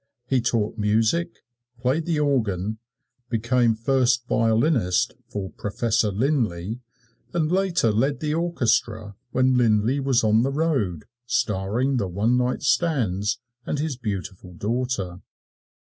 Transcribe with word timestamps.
He 0.25 0.41
taught 0.41 0.79
music, 0.79 1.43
played 1.79 2.07
the 2.07 2.19
organ, 2.19 2.79
became 3.29 3.75
first 3.75 4.25
violinist 4.25 5.13
for 5.27 5.51
Professor 5.51 6.09
Linlay 6.09 6.79
and 7.35 7.51
later 7.51 7.91
led 7.91 8.19
the 8.19 8.33
orchestra 8.33 9.15
when 9.29 9.53
Linlay 9.57 9.99
was 9.99 10.23
on 10.23 10.41
the 10.41 10.49
road 10.51 11.05
starring 11.27 11.97
the 11.97 12.07
one 12.07 12.35
night 12.35 12.63
stands 12.63 13.37
and 13.63 13.77
his 13.77 13.95
beautiful 13.95 14.55
daughter. 14.55 15.21